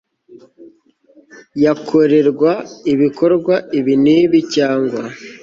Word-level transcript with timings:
yakorerwa 1.63 2.51
ibikorwa 2.93 3.55
ibi 3.79 3.93
n 4.03 4.05
ibi 4.19 4.39
cyangwa 4.55 5.01